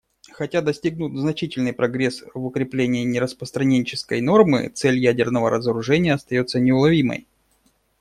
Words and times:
Хотя 0.31 0.63
достигнут 0.63 1.15
значительный 1.15 1.73
прогресс 1.73 2.23
в 2.33 2.43
укреплении 2.43 3.03
нераспространенческой 3.05 4.19
нормы, 4.21 4.69
цель 4.69 4.97
ядерного 4.97 5.51
разоружения 5.51 6.15
остается 6.15 6.59
неуловимой. 6.59 7.27